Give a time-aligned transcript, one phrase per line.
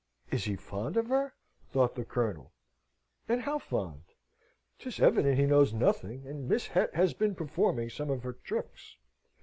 [0.31, 1.35] "Is he fond of her?"
[1.69, 2.51] thought the Colonel.
[3.29, 4.01] "And how fond?
[4.79, 8.97] 'Tis evident he knows nothing, and Miss Het has been performing some of her tricks.